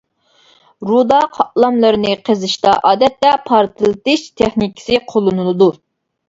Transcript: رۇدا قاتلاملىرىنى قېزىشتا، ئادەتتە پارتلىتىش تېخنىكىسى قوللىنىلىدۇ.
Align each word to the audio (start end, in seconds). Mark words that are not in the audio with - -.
رۇدا 0.91 1.19
قاتلاملىرىنى 1.35 2.13
قېزىشتا، 2.29 2.71
ئادەتتە 2.93 3.35
پارتلىتىش 3.51 4.25
تېخنىكىسى 4.41 5.01
قوللىنىلىدۇ. 5.13 5.71